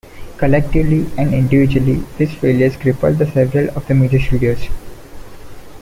[0.39, 4.67] Collectively and individually these failures crippled several of the major studios.